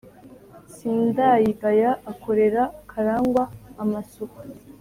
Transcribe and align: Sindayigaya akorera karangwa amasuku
Sindayigaya 0.73 1.91
akorera 2.11 2.63
karangwa 2.89 3.43
amasuku 3.83 4.39